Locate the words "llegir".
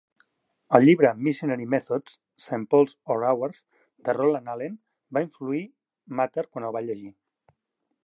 6.91-7.17